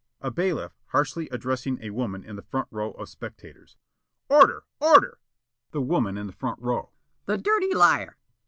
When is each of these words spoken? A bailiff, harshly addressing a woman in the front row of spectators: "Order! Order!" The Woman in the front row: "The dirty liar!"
A 0.19 0.31
bailiff, 0.31 0.75
harshly 0.87 1.29
addressing 1.29 1.77
a 1.79 1.91
woman 1.91 2.23
in 2.23 2.35
the 2.35 2.41
front 2.41 2.67
row 2.71 2.89
of 2.93 3.07
spectators: 3.07 3.77
"Order! 4.29 4.63
Order!" 4.79 5.19
The 5.73 5.81
Woman 5.81 6.17
in 6.17 6.25
the 6.25 6.33
front 6.33 6.59
row: 6.59 6.89
"The 7.27 7.37
dirty 7.37 7.75
liar!" 7.75 8.17